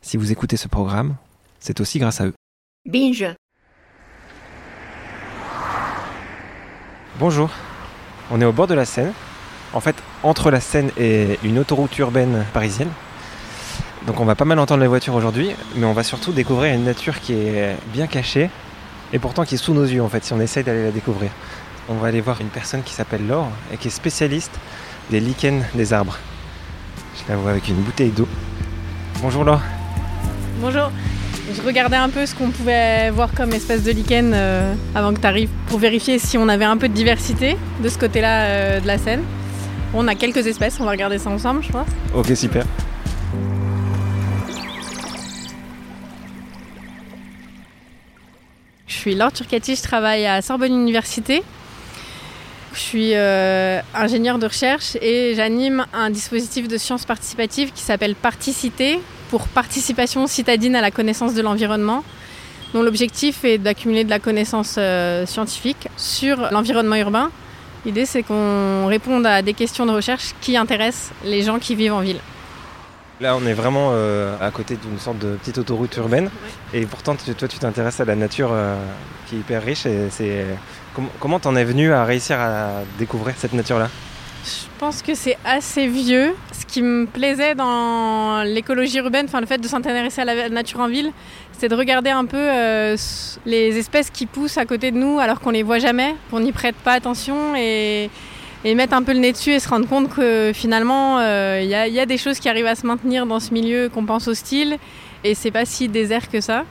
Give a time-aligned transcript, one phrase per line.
[0.00, 1.14] Si vous écoutez ce programme,
[1.60, 2.34] c'est aussi grâce à eux.
[2.84, 3.32] Binge.
[7.20, 7.48] Bonjour,
[8.30, 9.12] on est au bord de la Seine,
[9.72, 12.90] en fait entre la Seine et une autoroute urbaine parisienne.
[14.06, 16.84] Donc on va pas mal entendre les voitures aujourd'hui, mais on va surtout découvrir une
[16.84, 18.50] nature qui est bien cachée
[19.12, 21.30] et pourtant qui est sous nos yeux en fait si on essaye d'aller la découvrir.
[21.88, 24.52] On va aller voir une personne qui s'appelle Laure et qui est spécialiste
[25.10, 26.18] des lichens des arbres.
[27.16, 28.28] Je la vois avec une bouteille d'eau.
[29.20, 29.60] Bonjour Laure.
[30.60, 30.90] Bonjour.
[31.52, 35.20] Je regardais un peu ce qu'on pouvait voir comme espèce de lichen euh, avant que
[35.20, 38.80] tu arrives pour vérifier si on avait un peu de diversité de ce côté-là euh,
[38.80, 39.22] de la Seine.
[39.92, 41.86] On a quelques espèces, on va regarder ça ensemble, je pense.
[42.14, 42.64] Ok, super.
[48.86, 51.42] Je suis Laure Turcati, je travaille à Sorbonne Université.
[52.72, 58.14] Je suis euh, ingénieure de recherche et j'anime un dispositif de sciences participatives qui s'appelle
[58.14, 58.98] Particité
[59.34, 62.04] pour participation citadine à la connaissance de l'environnement,
[62.72, 67.32] dont l'objectif est d'accumuler de la connaissance euh, scientifique sur l'environnement urbain.
[67.84, 71.94] L'idée, c'est qu'on réponde à des questions de recherche qui intéressent les gens qui vivent
[71.94, 72.20] en ville.
[73.20, 76.30] Là, on est vraiment euh, à côté d'une sorte de petite autoroute urbaine.
[76.72, 78.76] Et pourtant, tu- toi, tu t'intéresses à la nature euh,
[79.26, 79.84] qui est hyper riche.
[79.86, 80.44] Et c'est
[80.94, 83.88] Com- comment t'en es venu à réussir à découvrir cette nature-là?
[84.44, 86.34] Je pense que c'est assez vieux.
[86.52, 90.80] Ce qui me plaisait dans l'écologie urbaine, enfin le fait de s'intéresser à la nature
[90.80, 91.12] en ville,
[91.52, 92.94] c'est de regarder un peu euh,
[93.46, 96.52] les espèces qui poussent à côté de nous alors qu'on les voit jamais, qu'on n'y
[96.52, 98.10] prête pas attention et,
[98.64, 101.68] et mettre un peu le nez dessus et se rendre compte que finalement euh, il
[101.68, 104.76] y a des choses qui arrivent à se maintenir dans ce milieu qu'on pense hostile
[105.22, 106.64] et c'est pas si désert que ça.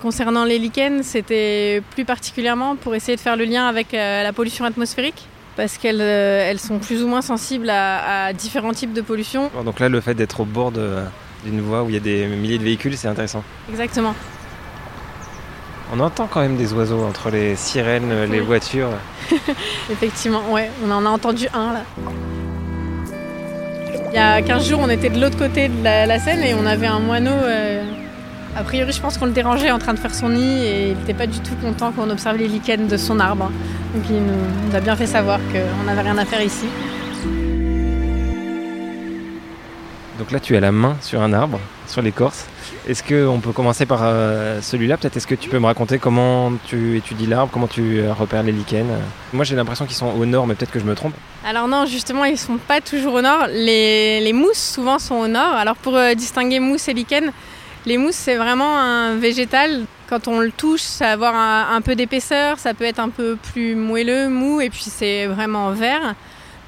[0.00, 4.32] Concernant les lichens, c'était plus particulièrement pour essayer de faire le lien avec euh, la
[4.32, 5.26] pollution atmosphérique
[5.58, 9.50] parce qu'elles euh, elles sont plus ou moins sensibles à, à différents types de pollution.
[9.64, 11.00] Donc là, le fait d'être au bord de-
[11.44, 13.42] d'une voie où il y a des milliers de véhicules, c'est intéressant.
[13.68, 14.14] Exactement.
[15.92, 18.46] On entend quand même des oiseaux entre les sirènes, les Oui.
[18.46, 18.90] voitures.
[19.90, 21.82] Effectivement, ouais, on en a entendu un là.
[24.10, 26.54] Il y a 15 jours, on était de l'autre côté de la, la Seine et
[26.54, 27.30] on avait un moineau.
[27.32, 27.82] euh,
[28.58, 30.96] a priori, je pense qu'on le dérangeait en train de faire son nid et il
[30.96, 33.52] n'était pas du tout content qu'on observe les lichens de son arbre.
[33.94, 36.66] Donc il nous, a bien fait savoir qu'on n'avait rien à faire ici.
[40.18, 42.46] Donc là, tu as la main sur un arbre, sur l'écorce.
[42.88, 44.96] Est-ce qu'on peut commencer par euh, celui-là?
[44.96, 48.42] Peut-être est-ce que tu peux me raconter comment tu étudies l'arbre, comment tu euh, repères
[48.42, 48.86] les lichens?
[49.32, 51.14] Moi, j'ai l'impression qu'ils sont au nord, mais peut-être que je me trompe.
[51.46, 53.46] Alors non, justement, ils sont pas toujours au nord.
[53.48, 55.54] Les, les mousses, souvent, sont au nord.
[55.54, 57.30] Alors pour euh, distinguer mousse et lichen,
[57.88, 59.84] les mousses, c'est vraiment un végétal.
[60.08, 61.34] Quand on le touche, ça va avoir
[61.72, 65.70] un, peu d'épaisseur, ça peut être un peu plus moelleux, mou, et puis c'est vraiment
[65.70, 66.14] vert.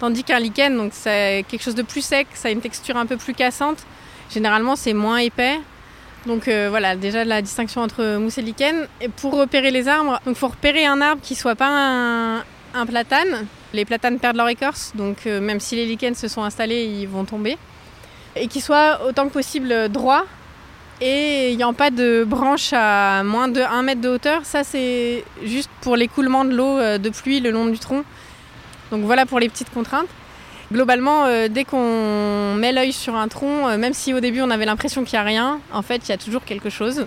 [0.01, 3.05] Tandis qu'un lichen, donc c'est quelque chose de plus sec, ça a une texture un
[3.05, 3.79] peu plus cassante.
[4.33, 5.61] Généralement, c'est moins épais.
[6.27, 8.87] Donc euh, voilà, déjà la distinction entre mousse et lichen.
[9.03, 12.39] Et pour repérer les arbres, il faut repérer un arbre qui soit pas un,
[12.75, 13.47] un platane.
[13.75, 17.07] Les platanes perdent leur écorce, donc euh, même si les lichens se sont installés, ils
[17.07, 17.59] vont tomber.
[18.37, 20.25] Et qui soit autant que possible droit
[21.01, 24.45] et ayant pas de branches à moins de 1 mètre de hauteur.
[24.45, 28.05] Ça, c'est juste pour l'écoulement de l'eau euh, de pluie le long du tronc.
[28.91, 30.09] Donc voilà pour les petites contraintes.
[30.73, 34.51] Globalement, euh, dès qu'on met l'œil sur un tronc, euh, même si au début on
[34.51, 37.07] avait l'impression qu'il n'y a rien, en fait, il y a toujours quelque chose.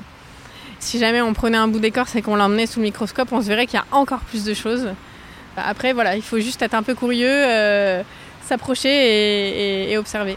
[0.79, 3.47] Si jamais on prenait un bout d'écorce et qu'on l'emmenait sous le microscope, on se
[3.47, 4.89] verrait qu'il y a encore plus de choses.
[5.55, 7.45] Après, voilà, il faut juste être un peu curieux,
[8.41, 10.35] s'approcher et observer.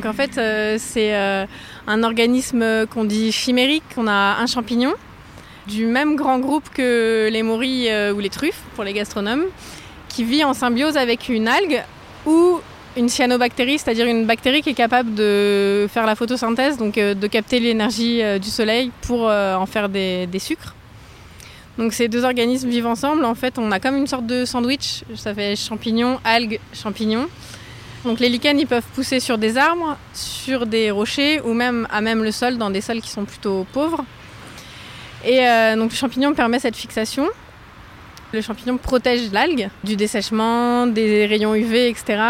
[0.00, 1.44] Donc en fait, euh, c'est euh,
[1.86, 3.82] un organisme qu'on dit chimérique.
[3.98, 4.94] On a un champignon
[5.66, 9.44] du même grand groupe que les morilles euh, ou les truffes pour les gastronomes,
[10.08, 11.84] qui vit en symbiose avec une algue
[12.24, 12.60] ou
[12.96, 17.60] une cyanobactérie, c'est-à-dire une bactérie qui est capable de faire la photosynthèse, donc de capter
[17.60, 20.74] l'énergie du soleil pour en faire des, des sucres.
[21.76, 23.26] Donc ces deux organismes vivent ensemble.
[23.26, 25.04] En fait, on a comme une sorte de sandwich.
[25.14, 27.28] Ça fait champignon, algue, champignon.
[28.04, 32.00] Donc les lichens, ils peuvent pousser sur des arbres, sur des rochers ou même à
[32.00, 34.04] même le sol, dans des sols qui sont plutôt pauvres.
[35.24, 37.26] Et euh, donc le champignon permet cette fixation.
[38.32, 42.22] Le champignon protège l'algue du dessèchement, des rayons UV, etc.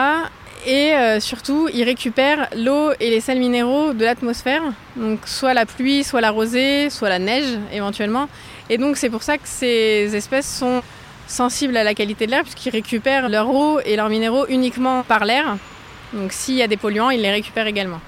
[0.66, 4.62] Et euh, surtout, ils récupèrent l'eau et les sels minéraux de l'atmosphère,
[4.96, 8.28] donc soit la pluie, soit la rosée, soit la neige éventuellement.
[8.68, 10.82] Et donc c'est pour ça que ces espèces sont
[11.30, 15.24] sensibles à la qualité de l'air, puisqu'ils récupèrent leur eau et leurs minéraux uniquement par
[15.24, 15.56] l'air.
[16.12, 18.00] Donc s'il y a des polluants, ils les récupèrent également.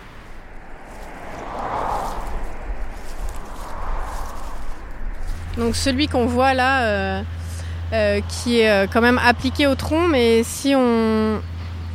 [5.56, 7.22] Donc celui qu'on voit là, euh,
[7.92, 11.40] euh, qui est euh, quand même appliqué au tronc, mais si on,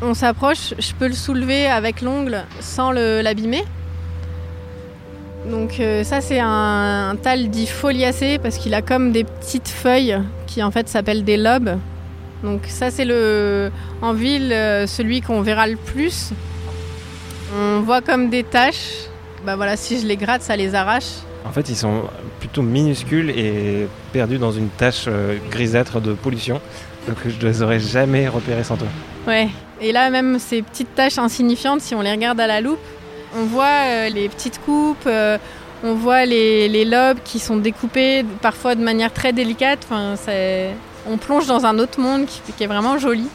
[0.02, 3.64] on s'approche, je peux le soulever avec l'ongle sans l'abîmer.
[5.50, 10.20] Donc ça c'est un, un, tal dit foliacé parce qu'il a comme des petites feuilles
[10.46, 11.78] qui en fait s'appellent des lobes.
[12.44, 13.72] Donc ça c'est le
[14.02, 14.50] en ville
[14.88, 16.32] celui qu'on verra le plus.
[17.56, 19.08] On voit comme des taches.
[19.46, 21.22] Bah voilà, si je les gratte, ça les arrache.
[21.46, 22.04] En fait, ils sont
[22.40, 25.08] plutôt minuscules et perdus dans une tache
[25.50, 26.60] grisâtre de pollution.
[27.08, 28.88] Donc je ne les aurais jamais repérés sans toi.
[29.26, 29.48] Ouais,
[29.80, 32.80] et là même ces petites taches insignifiantes, si on les regarde à la loupe,
[33.36, 35.38] on voit euh, les petites coupes, euh,
[35.84, 39.80] on voit les, les, lobes qui sont découpés parfois de manière très délicate.
[39.90, 40.16] Enfin,
[41.10, 43.28] on plonge dans un autre monde qui, qui est vraiment joli.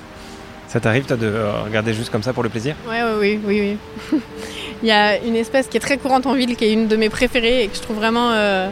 [0.73, 1.31] Ça t'arrive toi de
[1.67, 2.75] regarder juste comme ça pour le plaisir?
[2.89, 3.77] Ouais, oui, oui,
[4.12, 4.21] oui.
[4.83, 6.97] Il y a une espèce qui est très courante en ville, qui est une de
[6.97, 8.31] mes préférées et que je trouve vraiment.
[8.33, 8.71] Euh,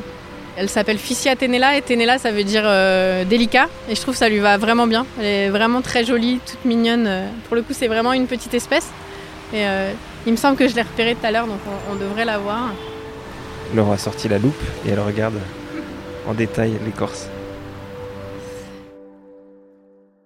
[0.56, 4.18] elle s'appelle Physia tenella et tenella ça veut dire euh, délicat et je trouve que
[4.18, 5.04] ça lui va vraiment bien.
[5.18, 7.08] Elle est vraiment très jolie, toute mignonne.
[7.46, 8.88] Pour le coup, c'est vraiment une petite espèce.
[9.52, 9.92] Et euh,
[10.26, 12.38] il me semble que je l'ai repérée tout à l'heure, donc on, on, devrait la
[12.38, 12.72] voir.
[13.74, 14.54] Laure a sorti la loupe
[14.86, 15.38] et elle regarde
[16.26, 17.28] en détail l'écorce.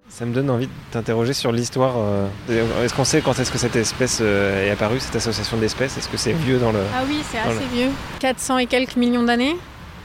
[0.09, 1.95] Ça me donne envie de t'interroger sur l'histoire.
[1.99, 5.99] Euh, est-ce qu'on sait quand est-ce que cette espèce euh, est apparue, cette association d'espèces?
[5.99, 6.79] Est-ce que c'est vieux dans le...
[6.95, 7.77] Ah oui, c'est assez le...
[7.77, 7.91] vieux.
[8.21, 9.57] 400 et quelques millions d'années.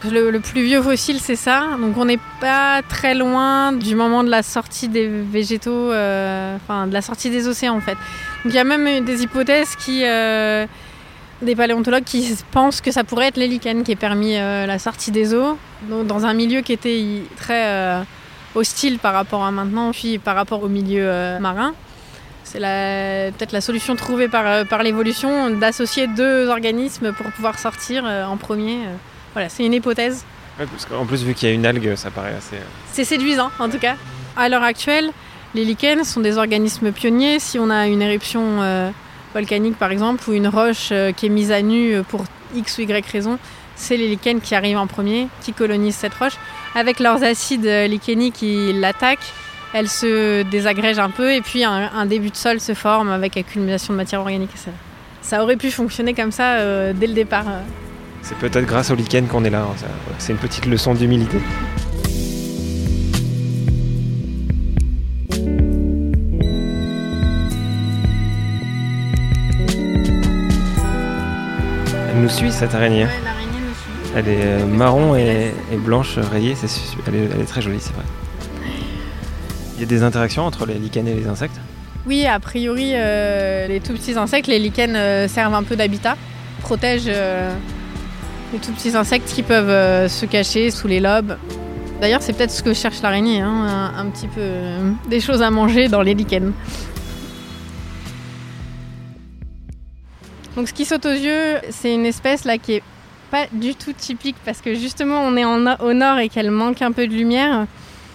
[0.05, 1.67] Le, le, plus vieux fossile, c'est ça.
[1.79, 6.87] Donc on n'est pas très loin du moment de la sortie des végétaux, euh, enfin
[6.87, 7.95] de la sortie des océans en fait.
[8.45, 10.05] Donc il y a même des hypothèses qui...
[10.05, 10.65] Euh,
[11.41, 14.77] des paléontologues qui pensent que ça pourrait être les lichens qui ait permis euh, la
[14.77, 15.57] sortie des eaux,
[15.89, 18.03] dans un milieu qui était très
[18.55, 21.73] hostile par rapport à maintenant, puis par rapport au milieu marin.
[22.43, 28.79] C'est peut-être la solution trouvée par, l'évolution d'associer deux organismes pour pouvoir sortir en premier.
[29.33, 30.25] Voilà, c'est une hypothèse.
[30.59, 32.57] Ouais, parce qu'en plus, vu qu'il y a une algue, ça paraît assez.
[32.91, 33.95] C'est séduisant, en tout cas.
[34.35, 35.11] À l'heure actuelle,
[35.55, 37.39] les lichens sont des organismes pionniers.
[37.39, 38.89] Si on a une éruption euh,
[39.33, 42.81] volcanique, par exemple, ou une roche euh, qui est mise à nu pour X ou
[42.81, 43.39] Y raison,
[43.75, 46.35] c'est les lichens qui arrivent en premier, qui colonisent cette roche.
[46.75, 49.33] Avec leurs acides lichéniques qui l'attaquent,
[49.73, 53.37] elle se désagrège un peu et puis un, un, début de sol se forme avec
[53.37, 54.49] accumulation de matière organique.
[54.55, 54.71] Ça,
[55.21, 57.45] ça aurait pu fonctionner comme ça euh, dès le départ.
[58.21, 59.63] C'est peut-être grâce au lichen qu'on est là.
[59.63, 59.87] Hein.
[60.17, 61.39] C'est une petite leçon d'humilité.
[72.11, 73.05] Elle nous suit cette araignée.
[73.05, 74.13] Ouais, l'araignée nous suit.
[74.15, 76.67] Elle est euh, marron et, et, blanche rayée, c'est,
[77.07, 78.03] elle, est, elle est très jolie, c'est vrai.
[79.75, 81.55] Il y a des interactions entre les lichens et les insectes?
[82.05, 86.17] Oui, a priori, euh, les tout petits insectes, les lichens euh, servent un peu d'habitat,
[86.61, 87.53] protègent euh,
[88.53, 91.37] les tout petits insectes qui peuvent euh, se cacher sous les lobes.
[92.01, 95.51] D'ailleurs, c'est peut-être ce que cherche l'araignée, hein, un, petit peu euh, des choses à
[95.51, 96.53] manger dans les lichens.
[100.55, 102.83] Donc, ce qui saute aux yeux, c'est une espèce là qui est
[103.29, 106.91] pas du tout typique parce que justement, on est au nord et qu'elle manque un
[106.91, 107.67] peu de lumière.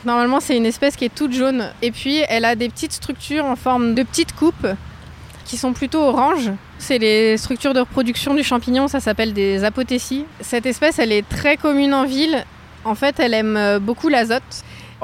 [0.05, 1.71] Normalement, c'est une espèce qui est toute jaune.
[1.81, 4.67] Et puis, elle a des petites structures en forme de petites coupes
[5.45, 6.51] qui sont plutôt oranges.
[6.79, 10.25] C'est les structures de reproduction du champignon, ça s'appelle des apothécies.
[10.41, 12.45] Cette espèce, elle est très commune en ville.
[12.85, 14.43] En fait, elle aime beaucoup l'azote.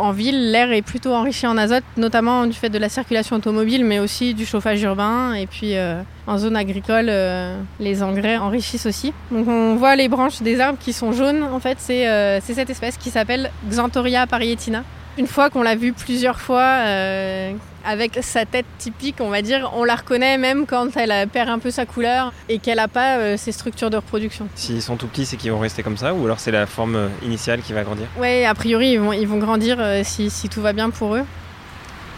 [0.01, 3.85] En ville, l'air est plutôt enrichi en azote, notamment du fait de la circulation automobile,
[3.85, 5.35] mais aussi du chauffage urbain.
[5.35, 9.13] Et puis, euh, en zone agricole, euh, les engrais enrichissent aussi.
[9.31, 11.43] Donc, on voit les branches des arbres qui sont jaunes.
[11.43, 14.85] En fait, c'est euh, cette espèce qui s'appelle Xanthoria parietina.
[15.19, 17.52] Une fois qu'on l'a vue plusieurs fois, euh,
[17.85, 21.59] avec sa tête typique, on va dire, on la reconnaît même quand elle perd un
[21.59, 24.49] peu sa couleur et qu'elle n'a pas euh, ses structures de reproduction.
[24.55, 27.11] S'ils sont tout petits, c'est qu'ils vont rester comme ça ou alors c'est la forme
[27.23, 28.07] initiale qui va grandir?
[28.19, 31.17] Oui, a priori, ils vont, ils vont grandir euh, si, si, tout va bien pour
[31.17, 31.25] eux.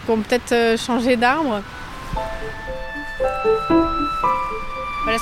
[0.05, 1.61] Pour peut-être euh, changer d'arbre.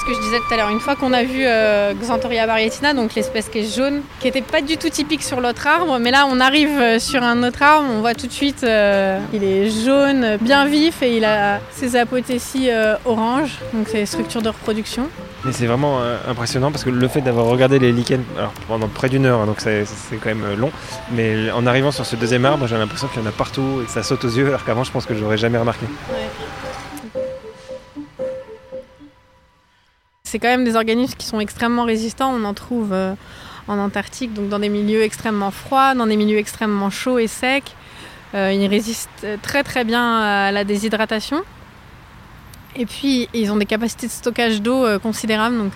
[0.02, 0.70] Ce que je disais tout à l'heure.
[0.70, 4.42] Une fois qu'on a vu euh, Xanthoria varietina, donc l'espèce qui est jaune, qui n'était
[4.42, 7.88] pas du tout typique sur l'autre arbre, mais là on arrive sur un autre arbre,
[7.88, 11.96] on voit tout de suite euh, il est jaune, bien vif et il a ses
[11.96, 15.10] apothécies euh, orange, donc les structures de reproduction.
[15.46, 18.88] Mais c'est vraiment euh, impressionnant parce que le fait d'avoir regardé les lichens alors pendant
[18.88, 19.86] près d'une heure, hein, donc c'est
[20.22, 20.72] quand même long,
[21.12, 23.86] mais en arrivant sur ce deuxième arbre, j'ai l'impression qu'il y en a partout et
[23.86, 25.86] que ça saute aux yeux, alors qu'avant je pense que j'aurais jamais remarqué.
[25.86, 26.71] Ouais.
[30.32, 32.34] C'est quand même des organismes qui sont extrêmement résistants.
[32.34, 33.16] On en trouve euh,
[33.68, 37.76] en Antarctique, donc dans des milieux extrêmement froids, dans des milieux extrêmement chauds et secs.
[38.34, 41.42] Euh, ils résistent très très bien à la déshydratation.
[42.78, 45.58] Et puis ils ont des capacités de stockage d'eau euh, considérables.
[45.58, 45.74] Donc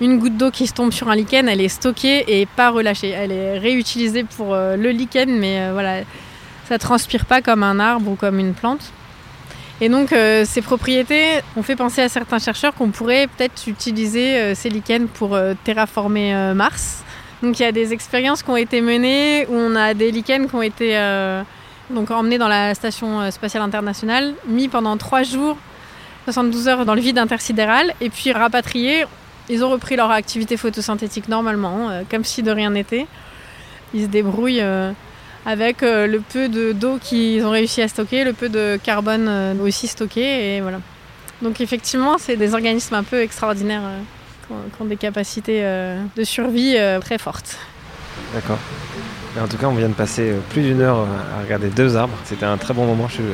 [0.00, 3.08] une goutte d'eau qui se tombe sur un lichen, elle est stockée et pas relâchée.
[3.08, 6.02] Elle est réutilisée pour le lichen, mais voilà,
[6.68, 8.92] ça transpire pas comme un arbre ou comme une plante.
[9.82, 14.36] Et donc euh, ces propriétés ont fait penser à certains chercheurs qu'on pourrait peut-être utiliser
[14.36, 17.02] euh, ces lichens pour euh, terraformer Mars.
[17.42, 20.46] Donc il y a des expériences qui ont été menées où on a des lichens
[20.46, 20.96] qui ont été
[21.90, 25.56] donc emmenés dans la station spatiale internationale, mis pendant 3 jours,
[26.26, 29.04] 72 heures dans le vide intersidéral, et puis rapatriés.
[29.48, 33.08] Ils ont repris leur activité photosynthétique normalement, comme si de rien n'était.
[33.92, 34.62] Ils se débrouillent
[35.44, 39.54] avec euh, le peu d'eau qu'ils ont réussi à stocker, le peu de carbone euh,
[39.62, 40.56] aussi stocké.
[40.56, 40.80] Et voilà.
[41.40, 46.76] Donc effectivement, c'est des organismes un peu extraordinaires euh, qui ont des capacités de survie
[47.00, 47.56] très fortes.
[48.34, 48.58] D'accord.
[49.40, 52.14] En tout cas, on vient de passer plus d'une heure à regarder deux arbres.
[52.24, 53.08] C'était un très bon moment.
[53.08, 53.24] Je suis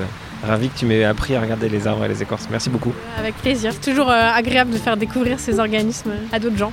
[0.46, 2.46] ravi que tu m'aies appris à regarder les arbres et les écorces.
[2.50, 2.92] Merci beaucoup.
[3.18, 3.72] Avec plaisir.
[3.72, 6.72] C'est toujours agréable de faire découvrir ces organismes à d'autres gens.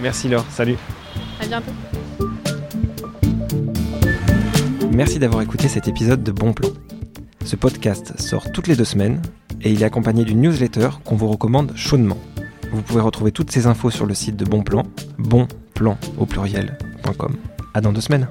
[0.00, 0.46] Merci Laure.
[0.48, 0.76] Salut.
[1.42, 1.72] À bientôt.
[4.98, 6.70] Merci d'avoir écouté cet épisode de Bon Plan.
[7.44, 9.22] Ce podcast sort toutes les deux semaines
[9.62, 12.18] et il est accompagné d'une newsletter qu'on vous recommande chaudement.
[12.72, 14.82] Vous pouvez retrouver toutes ces infos sur le site de Bon Plan,
[15.16, 17.36] bonplan au pluriel.com.
[17.74, 18.26] À dans deux semaines.